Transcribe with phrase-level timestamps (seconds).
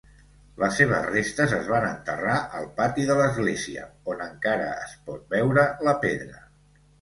[0.61, 3.85] Les seves restes es van enterrar al pati de l"església,
[4.15, 6.43] on encara es pot veure la pedra.